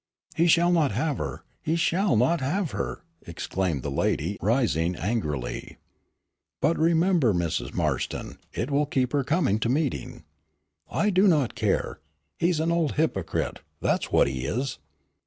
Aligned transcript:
"He 0.35 0.47
shall 0.47 0.71
not 0.71 0.93
have 0.93 1.19
her, 1.19 1.43
he 1.61 1.75
shall 1.75 2.15
not 2.15 2.41
have 2.41 2.71
her!" 2.71 3.03
exclaimed 3.27 3.83
the 3.83 3.91
lady, 3.91 4.35
rising 4.41 4.95
angrily. 4.95 5.77
"But 6.59 6.79
remember, 6.79 7.35
Mrs. 7.35 7.75
Marston, 7.75 8.39
it 8.51 8.71
will 8.71 8.87
keep 8.87 9.13
her 9.13 9.23
coming 9.23 9.59
to 9.59 9.69
meeting." 9.69 10.23
"I 10.89 11.11
do 11.11 11.27
not 11.27 11.53
care; 11.53 11.99
he 12.39 12.49
is 12.49 12.59
an 12.59 12.71
old 12.71 12.93
hypocrite, 12.93 13.59
that 13.81 14.01
is 14.01 14.05
what 14.11 14.27
he 14.27 14.47
is." 14.47 14.79